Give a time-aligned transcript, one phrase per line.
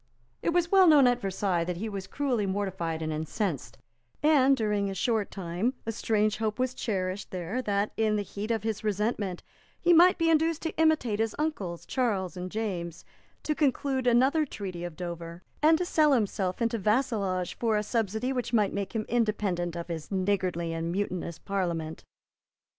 [0.41, 3.77] It was well known at Versailles that he was cruelly mortified and incensed;
[4.23, 8.49] and, during a short time, a strange hope was cherished there that, in the heat
[8.49, 9.43] of his resentment,
[9.79, 13.05] he might be induced to imitate his uncles, Charles and James,
[13.43, 18.33] to conclude another treaty of Dover, and to sell himself into vassalage for a subsidy
[18.33, 22.03] which might make him independent of his niggardly and mutinous Parliament.